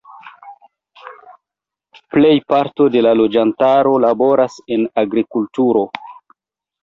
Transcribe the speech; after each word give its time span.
Plejparto 2.15 2.87
de 2.95 3.03
la 3.07 3.13
loĝantaro 3.19 3.93
laboras 4.07 4.55
en 4.77 4.87
agrikulturo. 5.05 5.85